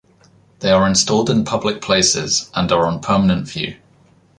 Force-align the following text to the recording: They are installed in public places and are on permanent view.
They 0.61 0.71
are 0.71 0.87
installed 0.87 1.29
in 1.29 1.45
public 1.45 1.79
places 1.79 2.49
and 2.55 2.71
are 2.71 2.87
on 2.87 3.01
permanent 3.01 3.47
view. 3.47 3.77